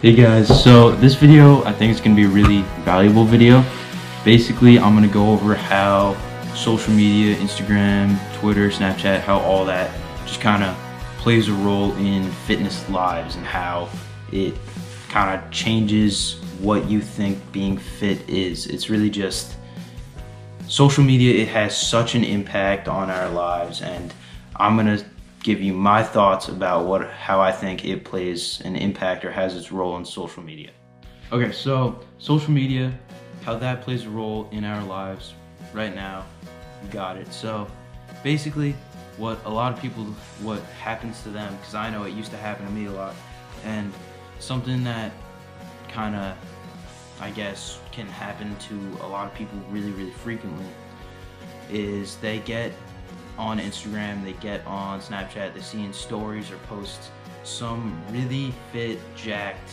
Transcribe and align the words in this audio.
Hey 0.00 0.14
guys, 0.14 0.62
so 0.62 0.92
this 0.92 1.16
video 1.16 1.64
I 1.64 1.72
think 1.72 1.92
is 1.92 2.00
going 2.00 2.14
to 2.14 2.22
be 2.22 2.24
a 2.24 2.30
really 2.30 2.62
valuable 2.84 3.24
video. 3.24 3.64
Basically, 4.24 4.78
I'm 4.78 4.94
going 4.94 5.04
to 5.04 5.12
go 5.12 5.32
over 5.32 5.56
how 5.56 6.16
social 6.54 6.94
media, 6.94 7.34
Instagram, 7.34 8.16
Twitter, 8.38 8.68
Snapchat, 8.68 9.22
how 9.22 9.40
all 9.40 9.64
that 9.64 9.90
just 10.24 10.40
kind 10.40 10.62
of 10.62 10.76
plays 11.18 11.48
a 11.48 11.52
role 11.52 11.96
in 11.96 12.30
fitness 12.46 12.88
lives 12.88 13.34
and 13.34 13.44
how 13.44 13.88
it 14.30 14.54
kind 15.08 15.36
of 15.36 15.50
changes 15.50 16.34
what 16.60 16.88
you 16.88 17.00
think 17.00 17.36
being 17.50 17.76
fit 17.76 18.20
is. 18.30 18.68
It's 18.68 18.88
really 18.88 19.10
just 19.10 19.56
social 20.68 21.02
media, 21.02 21.42
it 21.42 21.48
has 21.48 21.76
such 21.76 22.14
an 22.14 22.22
impact 22.22 22.86
on 22.86 23.10
our 23.10 23.30
lives 23.30 23.82
and 23.82 24.14
I'm 24.54 24.76
going 24.76 24.96
to 24.96 25.04
give 25.42 25.60
you 25.60 25.72
my 25.72 26.02
thoughts 26.02 26.48
about 26.48 26.86
what 26.86 27.08
how 27.10 27.40
I 27.40 27.52
think 27.52 27.84
it 27.84 28.04
plays 28.04 28.60
an 28.64 28.76
impact 28.76 29.24
or 29.24 29.30
has 29.30 29.56
its 29.56 29.70
role 29.72 29.96
in 29.96 30.04
social 30.04 30.42
media. 30.42 30.70
Okay, 31.30 31.52
so 31.52 32.00
social 32.18 32.52
media, 32.52 32.92
how 33.44 33.56
that 33.56 33.82
plays 33.82 34.04
a 34.04 34.10
role 34.10 34.48
in 34.50 34.64
our 34.64 34.82
lives 34.84 35.34
right 35.72 35.94
now, 35.94 36.24
you 36.82 36.90
got 36.90 37.16
it. 37.16 37.32
So 37.32 37.68
basically 38.22 38.74
what 39.16 39.38
a 39.44 39.50
lot 39.50 39.72
of 39.72 39.80
people 39.80 40.04
what 40.42 40.62
happens 40.82 41.22
to 41.24 41.28
them 41.28 41.54
because 41.56 41.74
I 41.74 41.90
know 41.90 42.04
it 42.04 42.14
used 42.14 42.30
to 42.30 42.36
happen 42.36 42.64
to 42.66 42.72
me 42.72 42.86
a 42.86 42.92
lot 42.92 43.14
and 43.64 43.92
something 44.38 44.84
that 44.84 45.12
kind 45.88 46.14
of 46.14 46.36
I 47.20 47.30
guess 47.30 47.80
can 47.90 48.06
happen 48.06 48.56
to 48.56 49.04
a 49.04 49.08
lot 49.08 49.26
of 49.26 49.34
people 49.34 49.58
really 49.70 49.90
really 49.90 50.12
frequently 50.12 50.66
is 51.68 52.16
they 52.16 52.38
get 52.38 52.72
on 53.38 53.58
Instagram, 53.60 54.22
they 54.24 54.32
get 54.34 54.66
on 54.66 55.00
Snapchat, 55.00 55.54
they 55.54 55.60
see 55.60 55.84
in 55.84 55.92
stories 55.92 56.50
or 56.50 56.56
posts 56.68 57.10
some 57.44 57.98
really 58.10 58.52
fit, 58.72 58.98
jacked 59.16 59.70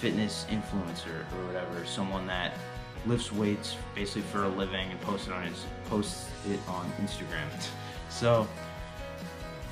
fitness 0.00 0.44
influencer 0.50 1.20
or 1.32 1.46
whatever, 1.46 1.86
someone 1.86 2.26
that 2.26 2.54
lifts 3.06 3.32
weights 3.32 3.76
basically 3.94 4.22
for 4.22 4.44
a 4.44 4.48
living 4.48 4.90
and 4.90 5.00
posts 5.00 5.28
it 5.28 5.32
on 5.32 5.42
his 5.44 5.64
posts 5.88 6.28
it 6.48 6.60
on 6.68 6.90
Instagram. 7.00 7.48
So 8.10 8.46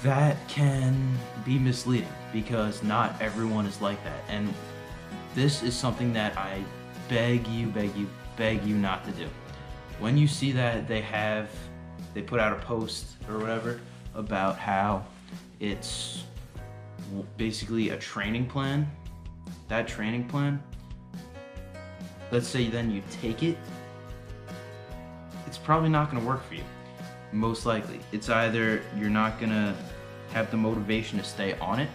that 0.03 0.39
can 0.49 1.19
be 1.45 1.59
misleading 1.59 2.09
because 2.33 2.83
not 2.83 3.21
everyone 3.21 3.67
is 3.67 3.83
like 3.83 4.03
that. 4.05 4.23
And 4.31 4.55
this 5.35 5.63
is 5.63 5.77
something 5.77 6.15
that 6.15 6.39
I 6.39 6.65
beg 7.11 7.47
you, 7.49 7.67
beg 7.67 7.95
you, 7.95 8.09
beg 8.39 8.65
you 8.65 8.77
not 8.77 9.05
to 9.05 9.11
do. 9.11 9.29
When 9.99 10.17
you 10.17 10.27
see 10.27 10.53
that 10.53 10.89
they 10.89 11.03
have 11.03 11.51
they 12.15 12.23
put 12.23 12.41
out 12.41 12.53
a 12.53 12.61
post 12.65 13.17
or 13.29 13.39
whatever 13.39 13.81
about 14.15 14.59
how 14.59 15.05
it's 15.61 16.25
basically 17.37 17.91
a 17.91 17.97
training 17.97 18.47
plan. 18.47 18.91
That 19.69 19.87
training 19.87 20.29
plan, 20.29 20.63
let's 22.31 22.49
say 22.49 22.69
then 22.69 22.91
you 22.91 23.03
take 23.11 23.43
it, 23.43 23.57
it's 25.47 25.59
probably 25.59 25.89
not 25.89 26.11
gonna 26.11 26.25
work 26.25 26.45
for 26.47 26.55
you. 26.55 26.65
Most 27.33 27.67
likely. 27.67 28.01
It's 28.13 28.29
either 28.29 28.83
you're 28.97 29.11
not 29.11 29.39
gonna 29.41 29.77
have 30.33 30.51
the 30.51 30.57
motivation 30.57 31.19
to 31.19 31.25
stay 31.25 31.55
on 31.59 31.81
it, 31.81 31.89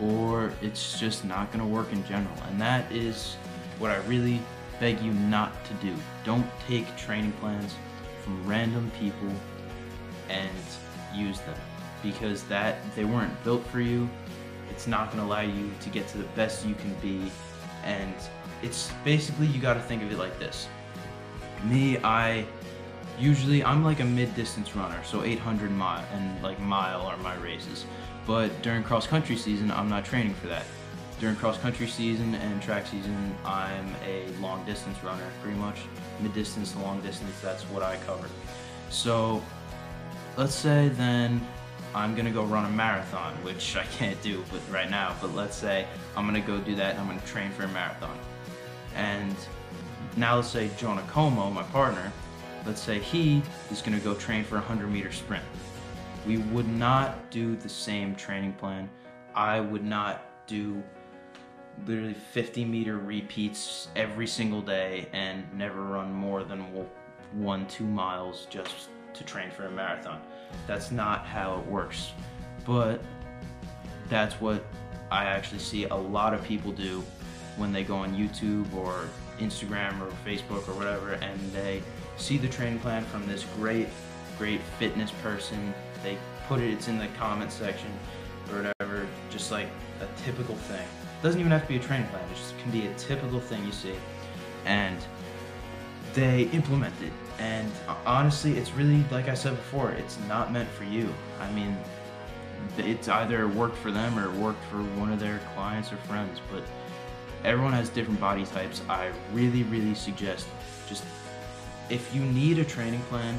or 0.00 0.52
it's 0.62 0.98
just 0.98 1.24
not 1.24 1.50
gonna 1.52 1.66
work 1.66 1.92
in 1.92 2.04
general. 2.06 2.34
And 2.48 2.60
that 2.60 2.90
is 2.92 3.36
what 3.78 3.90
I 3.90 3.96
really 4.06 4.40
beg 4.78 5.00
you 5.00 5.12
not 5.12 5.64
to 5.66 5.74
do. 5.74 5.94
Don't 6.24 6.46
take 6.66 6.94
training 6.96 7.32
plans 7.32 7.74
random 8.44 8.90
people 8.98 9.32
and 10.28 10.50
use 11.14 11.40
them 11.40 11.58
because 12.02 12.44
that 12.44 12.78
they 12.94 13.04
weren't 13.04 13.44
built 13.44 13.66
for 13.66 13.80
you. 13.80 14.08
It's 14.70 14.86
not 14.86 15.10
going 15.10 15.18
to 15.18 15.24
allow 15.24 15.40
you 15.40 15.70
to 15.80 15.88
get 15.90 16.08
to 16.08 16.18
the 16.18 16.24
best 16.34 16.64
you 16.64 16.74
can 16.74 16.94
be 16.94 17.30
and 17.84 18.14
it's 18.62 18.92
basically 19.04 19.46
you 19.46 19.60
got 19.60 19.74
to 19.74 19.80
think 19.80 20.02
of 20.02 20.12
it 20.12 20.18
like 20.18 20.38
this. 20.38 20.68
Me, 21.64 21.98
I 21.98 22.46
usually 23.18 23.62
I'm 23.64 23.84
like 23.84 24.00
a 24.00 24.04
mid-distance 24.04 24.74
runner, 24.74 25.02
so 25.04 25.22
800 25.22 25.70
mile 25.70 26.04
and 26.12 26.42
like 26.42 26.58
mile 26.60 27.02
are 27.02 27.16
my 27.18 27.36
races. 27.36 27.84
But 28.26 28.62
during 28.62 28.82
cross 28.82 29.06
country 29.06 29.36
season, 29.36 29.70
I'm 29.70 29.88
not 29.88 30.04
training 30.04 30.34
for 30.34 30.46
that. 30.48 30.64
During 31.20 31.36
cross 31.36 31.58
country 31.58 31.86
season 31.86 32.34
and 32.34 32.62
track 32.62 32.86
season, 32.86 33.36
I'm 33.44 33.94
a 34.06 34.26
long 34.40 34.64
distance 34.64 35.04
runner, 35.04 35.26
pretty 35.42 35.58
much. 35.58 35.76
Mid 36.18 36.32
distance 36.32 36.72
to 36.72 36.78
long 36.78 37.02
distance, 37.02 37.38
that's 37.42 37.62
what 37.64 37.82
I 37.82 37.96
cover. 38.06 38.26
So 38.88 39.42
let's 40.38 40.54
say 40.54 40.88
then 40.88 41.46
I'm 41.94 42.14
gonna 42.14 42.30
go 42.30 42.44
run 42.44 42.64
a 42.64 42.70
marathon, 42.70 43.34
which 43.44 43.76
I 43.76 43.84
can't 43.98 44.20
do 44.22 44.42
right 44.70 44.88
now, 44.88 45.14
but 45.20 45.34
let's 45.34 45.56
say 45.56 45.86
I'm 46.16 46.24
gonna 46.24 46.40
go 46.40 46.58
do 46.58 46.74
that 46.76 46.92
and 46.92 47.00
I'm 47.00 47.06
gonna 47.06 47.20
train 47.26 47.50
for 47.50 47.64
a 47.64 47.68
marathon. 47.68 48.18
And 48.94 49.36
now 50.16 50.36
let's 50.36 50.48
say 50.48 50.70
Jonah 50.78 51.04
Como, 51.06 51.50
my 51.50 51.64
partner, 51.64 52.10
let's 52.64 52.80
say 52.80 52.98
he 52.98 53.42
is 53.70 53.82
gonna 53.82 54.00
go 54.00 54.14
train 54.14 54.42
for 54.42 54.54
a 54.54 54.60
100 54.60 54.90
meter 54.90 55.12
sprint. 55.12 55.44
We 56.26 56.38
would 56.38 56.68
not 56.68 57.30
do 57.30 57.56
the 57.56 57.68
same 57.68 58.16
training 58.16 58.54
plan. 58.54 58.88
I 59.34 59.60
would 59.60 59.84
not 59.84 60.46
do 60.46 60.82
literally 61.86 62.14
50 62.14 62.64
meter 62.64 62.98
repeats 62.98 63.88
every 63.96 64.26
single 64.26 64.60
day 64.60 65.08
and 65.12 65.44
never 65.56 65.82
run 65.82 66.12
more 66.12 66.42
than 66.44 66.60
one, 67.32 67.66
two 67.66 67.84
miles 67.84 68.46
just 68.50 68.88
to 69.14 69.24
train 69.24 69.50
for 69.50 69.66
a 69.66 69.70
marathon. 69.70 70.20
That's 70.66 70.90
not 70.90 71.26
how 71.26 71.58
it 71.58 71.66
works. 71.66 72.12
But 72.64 73.00
that's 74.08 74.34
what 74.40 74.64
I 75.10 75.24
actually 75.24 75.60
see 75.60 75.84
a 75.84 75.94
lot 75.94 76.34
of 76.34 76.42
people 76.44 76.72
do 76.72 77.02
when 77.56 77.72
they 77.72 77.84
go 77.84 77.96
on 77.96 78.14
YouTube 78.14 78.72
or 78.74 79.08
Instagram 79.38 80.00
or 80.00 80.10
Facebook 80.26 80.68
or 80.68 80.74
whatever 80.74 81.14
and 81.14 81.52
they 81.52 81.82
see 82.16 82.36
the 82.36 82.48
training 82.48 82.78
plan 82.80 83.04
from 83.06 83.26
this 83.26 83.44
great, 83.56 83.88
great 84.38 84.60
fitness 84.78 85.10
person. 85.22 85.74
They 86.02 86.18
put 86.46 86.60
it, 86.60 86.72
it's 86.72 86.88
in 86.88 86.98
the 86.98 87.08
comment 87.18 87.50
section 87.50 87.90
or 88.52 88.62
whatever, 88.62 89.06
just 89.30 89.50
like 89.50 89.68
a 90.00 90.22
typical 90.22 90.54
thing. 90.54 90.86
Doesn't 91.22 91.38
even 91.38 91.52
have 91.52 91.62
to 91.62 91.68
be 91.68 91.76
a 91.76 91.80
training 91.80 92.08
plan. 92.08 92.22
It 92.30 92.36
just 92.36 92.58
can 92.58 92.70
be 92.70 92.86
a 92.86 92.94
typical 92.94 93.40
thing 93.40 93.64
you 93.64 93.72
see, 93.72 93.94
and 94.64 94.98
they 96.14 96.44
implement 96.44 96.94
it. 97.02 97.12
And 97.38 97.70
honestly, 98.06 98.56
it's 98.56 98.72
really 98.72 99.04
like 99.10 99.28
I 99.28 99.34
said 99.34 99.56
before. 99.56 99.92
It's 99.92 100.18
not 100.28 100.52
meant 100.52 100.68
for 100.70 100.84
you. 100.84 101.12
I 101.40 101.50
mean, 101.52 101.76
it's 102.78 103.08
either 103.08 103.48
worked 103.48 103.76
for 103.76 103.90
them 103.90 104.18
or 104.18 104.30
worked 104.30 104.64
for 104.64 104.78
one 104.98 105.12
of 105.12 105.20
their 105.20 105.40
clients 105.54 105.92
or 105.92 105.96
friends. 105.96 106.40
But 106.50 106.62
everyone 107.44 107.72
has 107.74 107.90
different 107.90 108.20
body 108.20 108.46
types. 108.46 108.82
I 108.88 109.12
really, 109.32 109.62
really 109.64 109.94
suggest 109.94 110.46
just 110.88 111.04
if 111.90 112.14
you 112.14 112.22
need 112.22 112.58
a 112.58 112.64
training 112.64 113.00
plan, 113.02 113.38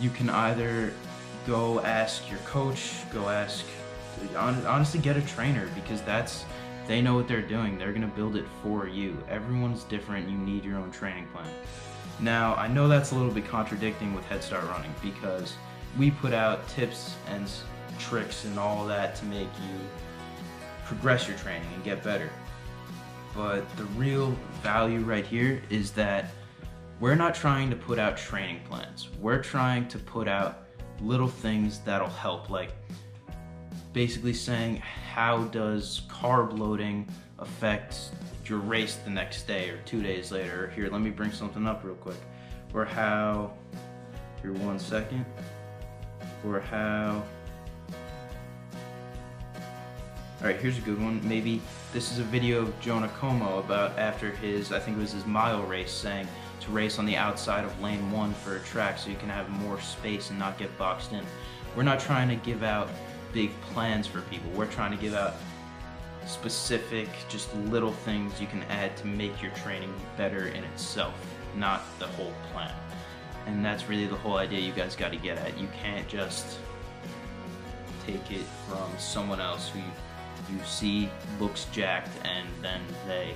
you 0.00 0.10
can 0.10 0.30
either 0.30 0.92
go 1.46 1.80
ask 1.80 2.30
your 2.30 2.40
coach, 2.40 2.94
go 3.12 3.28
ask 3.28 3.64
honestly 4.36 5.00
get 5.00 5.16
a 5.16 5.22
trainer 5.22 5.68
because 5.74 6.00
that's 6.02 6.44
they 6.86 7.00
know 7.00 7.14
what 7.14 7.28
they're 7.28 7.42
doing. 7.42 7.78
They're 7.78 7.92
going 7.92 8.08
to 8.08 8.16
build 8.16 8.36
it 8.36 8.46
for 8.62 8.86
you. 8.86 9.16
Everyone's 9.28 9.84
different. 9.84 10.28
You 10.28 10.36
need 10.36 10.64
your 10.64 10.76
own 10.76 10.90
training 10.90 11.26
plan. 11.28 11.48
Now, 12.20 12.54
I 12.54 12.68
know 12.68 12.88
that's 12.88 13.12
a 13.12 13.14
little 13.14 13.32
bit 13.32 13.46
contradicting 13.46 14.14
with 14.14 14.24
Head 14.26 14.42
Start 14.42 14.64
Running 14.68 14.94
because 15.02 15.54
we 15.98 16.10
put 16.10 16.32
out 16.32 16.66
tips 16.68 17.16
and 17.28 17.50
tricks 17.98 18.44
and 18.44 18.58
all 18.58 18.86
that 18.86 19.16
to 19.16 19.24
make 19.26 19.48
you 19.68 19.78
progress 20.84 21.26
your 21.26 21.36
training 21.38 21.68
and 21.74 21.82
get 21.84 22.02
better. 22.04 22.30
But 23.34 23.68
the 23.76 23.84
real 23.96 24.36
value 24.62 25.00
right 25.00 25.26
here 25.26 25.60
is 25.70 25.90
that 25.92 26.30
we're 27.00 27.16
not 27.16 27.34
trying 27.34 27.70
to 27.70 27.76
put 27.76 27.98
out 27.98 28.16
training 28.16 28.60
plans. 28.68 29.08
We're 29.20 29.42
trying 29.42 29.88
to 29.88 29.98
put 29.98 30.28
out 30.28 30.66
little 31.00 31.28
things 31.28 31.80
that'll 31.80 32.08
help 32.08 32.50
like 32.50 32.70
basically 33.94 34.34
saying 34.34 34.76
how 34.76 35.44
does 35.44 36.02
carb 36.08 36.58
loading 36.58 37.08
affect 37.38 38.10
your 38.44 38.58
race 38.58 38.96
the 38.96 39.10
next 39.10 39.46
day 39.46 39.70
or 39.70 39.78
two 39.86 40.02
days 40.02 40.30
later. 40.30 40.70
Here, 40.74 40.90
let 40.90 41.00
me 41.00 41.10
bring 41.10 41.32
something 41.32 41.66
up 41.66 41.82
real 41.82 41.94
quick. 41.94 42.18
Or 42.74 42.84
how, 42.84 43.54
here 44.42 44.52
one 44.52 44.80
second, 44.80 45.24
or 46.44 46.60
how, 46.60 47.22
all 50.40 50.48
right, 50.48 50.56
here's 50.56 50.76
a 50.76 50.80
good 50.80 51.00
one. 51.00 51.26
Maybe 51.26 51.62
this 51.92 52.10
is 52.10 52.18
a 52.18 52.24
video 52.24 52.62
of 52.62 52.80
Jonah 52.80 53.08
Como 53.20 53.60
about 53.60 53.96
after 53.96 54.32
his, 54.32 54.72
I 54.72 54.80
think 54.80 54.98
it 54.98 55.00
was 55.00 55.12
his 55.12 55.24
mile 55.24 55.62
race, 55.62 55.92
saying 55.92 56.26
to 56.62 56.70
race 56.72 56.98
on 56.98 57.06
the 57.06 57.16
outside 57.16 57.64
of 57.64 57.80
lane 57.80 58.10
one 58.10 58.34
for 58.34 58.56
a 58.56 58.60
track 58.60 58.98
so 58.98 59.08
you 59.08 59.16
can 59.16 59.28
have 59.28 59.48
more 59.48 59.80
space 59.80 60.30
and 60.30 60.38
not 60.38 60.58
get 60.58 60.76
boxed 60.76 61.12
in. 61.12 61.24
We're 61.76 61.84
not 61.84 62.00
trying 62.00 62.28
to 62.28 62.36
give 62.36 62.64
out 62.64 62.88
big 63.34 63.50
plans 63.60 64.06
for 64.06 64.22
people. 64.22 64.50
We're 64.52 64.70
trying 64.70 64.92
to 64.92 64.96
give 64.96 65.12
out 65.12 65.34
specific, 66.26 67.08
just 67.28 67.54
little 67.66 67.92
things 67.92 68.40
you 68.40 68.46
can 68.46 68.62
add 68.64 68.96
to 68.98 69.06
make 69.06 69.42
your 69.42 69.50
training 69.52 69.92
better 70.16 70.46
in 70.46 70.64
itself, 70.64 71.14
not 71.54 71.82
the 71.98 72.06
whole 72.06 72.32
plan. 72.52 72.74
And 73.46 73.62
that's 73.62 73.88
really 73.88 74.06
the 74.06 74.16
whole 74.16 74.36
idea 74.36 74.60
you 74.60 74.72
guys 74.72 74.96
got 74.96 75.12
to 75.12 75.18
get 75.18 75.36
at. 75.36 75.58
You 75.58 75.68
can't 75.82 76.08
just 76.08 76.58
take 78.06 78.30
it 78.30 78.46
from 78.68 78.90
someone 78.98 79.40
else 79.40 79.68
who 79.68 79.80
you 79.80 80.64
see 80.64 81.10
looks 81.40 81.66
jacked 81.66 82.10
and 82.24 82.46
then 82.62 82.80
they 83.06 83.34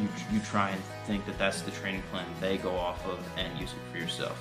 you, 0.00 0.08
you 0.32 0.40
try 0.40 0.70
and 0.70 0.82
think 1.06 1.24
that 1.26 1.38
that's 1.38 1.62
the 1.62 1.70
training 1.70 2.02
plan 2.10 2.26
they 2.40 2.58
go 2.58 2.76
off 2.76 3.04
of 3.06 3.18
and 3.38 3.58
use 3.58 3.72
it 3.72 3.92
for 3.92 3.98
yourself. 3.98 4.38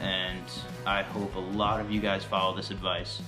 And 0.00 0.44
I 0.86 1.02
hope 1.02 1.34
a 1.34 1.40
lot 1.40 1.80
of 1.80 1.90
you 1.90 2.00
guys 2.00 2.24
follow 2.24 2.54
this 2.54 2.70
advice. 2.70 3.22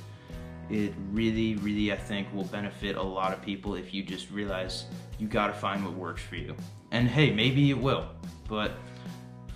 It 0.70 0.94
really, 1.12 1.56
really, 1.56 1.92
I 1.92 1.96
think, 1.96 2.32
will 2.34 2.44
benefit 2.44 2.96
a 2.96 3.02
lot 3.02 3.32
of 3.32 3.42
people 3.42 3.76
if 3.76 3.94
you 3.94 4.02
just 4.02 4.30
realize 4.30 4.86
you 5.18 5.28
gotta 5.28 5.52
find 5.52 5.84
what 5.84 5.94
works 5.94 6.22
for 6.22 6.36
you. 6.36 6.56
And 6.90 7.08
hey, 7.08 7.32
maybe 7.32 7.70
it 7.70 7.78
will, 7.78 8.08
but 8.48 8.72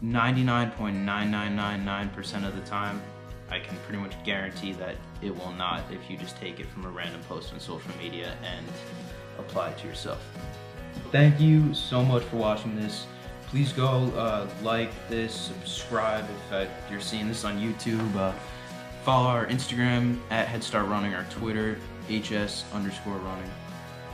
99.9999% 0.02 2.46
of 2.46 2.54
the 2.54 2.62
time, 2.62 3.02
I 3.50 3.58
can 3.58 3.76
pretty 3.78 4.00
much 4.00 4.14
guarantee 4.24 4.72
that 4.74 4.94
it 5.22 5.36
will 5.36 5.50
not 5.52 5.82
if 5.90 6.08
you 6.08 6.16
just 6.16 6.36
take 6.36 6.60
it 6.60 6.66
from 6.66 6.86
a 6.86 6.90
random 6.90 7.20
post 7.28 7.52
on 7.52 7.60
social 7.60 7.90
media 7.98 8.36
and 8.44 8.64
apply 9.38 9.70
it 9.70 9.78
to 9.78 9.88
yourself. 9.88 10.24
Thank 11.10 11.40
you 11.40 11.74
so 11.74 12.04
much 12.04 12.22
for 12.24 12.36
watching 12.36 12.76
this. 12.76 13.06
Please 13.48 13.72
go 13.72 14.04
uh, 14.16 14.46
like 14.62 14.92
this, 15.08 15.34
subscribe 15.34 16.24
if 16.24 16.52
uh, 16.52 16.66
you're 16.88 17.00
seeing 17.00 17.26
this 17.26 17.44
on 17.44 17.58
YouTube. 17.58 18.14
Uh, 18.14 18.32
follow 19.10 19.26
our 19.26 19.46
Instagram 19.46 20.16
at 20.30 20.46
Head 20.46 20.62
Start 20.62 20.86
Running, 20.86 21.14
our 21.14 21.24
Twitter, 21.30 21.76
HS 22.08 22.62
underscore 22.72 23.16
running. 23.16 23.50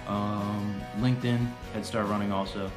Um, 0.07 0.81
LinkedIn, 1.01 1.53
Head 1.75 1.85
Start 1.85 2.09
Running 2.09 2.33
also. 2.33 2.73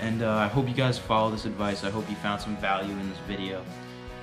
And 0.00 0.22
uh, 0.22 0.36
I 0.36 0.46
hope 0.46 0.68
you 0.68 0.74
guys 0.74 1.00
follow 1.00 1.32
this 1.32 1.46
advice. 1.46 1.82
I 1.82 1.90
hope 1.90 2.08
you 2.08 2.14
found 2.14 2.40
some 2.40 2.56
value 2.58 2.92
in 2.92 3.10
this 3.10 3.18
video 3.26 3.64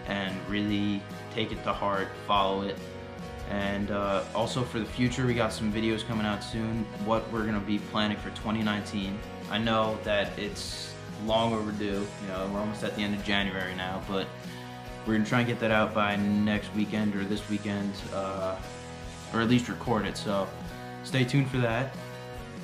and 0.08 0.34
really 0.48 1.04
take 1.34 1.52
it 1.52 1.62
to 1.66 1.74
heart, 1.74 2.08
follow 2.26 2.62
it. 2.62 2.78
And 3.50 3.92
uh, 3.92 4.24
also 4.34 4.64
for 4.64 4.80
the 4.80 4.86
future, 4.86 5.26
we 5.26 5.34
got 5.34 5.52
some 5.52 5.74
videos 5.74 6.08
coming 6.08 6.26
out 6.26 6.42
soon, 6.42 6.86
what 7.04 7.30
we're 7.34 7.46
gonna 7.46 7.60
be 7.60 7.80
planning 7.80 8.16
for 8.16 8.30
2019. 8.30 9.20
I 9.52 9.58
know 9.58 10.00
that 10.06 10.40
it's 10.40 10.94
long 11.26 11.54
overdue, 11.54 12.08
you 12.22 12.28
know, 12.30 12.50
we're 12.54 12.62
almost 12.62 12.86
at 12.86 12.96
the 12.96 13.02
end 13.02 13.14
of 13.14 13.26
January 13.26 13.76
now, 13.76 14.02
but 14.08 14.26
we're 15.06 15.14
gonna 15.14 15.26
try 15.26 15.40
and 15.40 15.48
get 15.48 15.60
that 15.60 15.72
out 15.72 15.94
by 15.94 16.16
next 16.16 16.74
weekend 16.76 17.16
or 17.16 17.24
this 17.24 17.48
weekend, 17.50 17.94
uh, 18.14 18.56
or 19.34 19.42
at 19.42 19.50
least 19.50 19.70
record 19.70 20.06
it, 20.06 20.18
so 20.18 20.48
stay 21.04 21.24
tuned 21.24 21.50
for 21.50 21.58
that. 21.58 21.96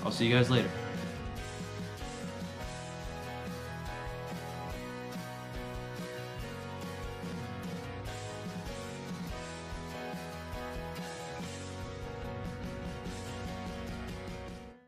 I'll 0.03 0.11
see 0.11 0.25
you 0.25 0.35
guys 0.35 0.49
later. 0.49 0.69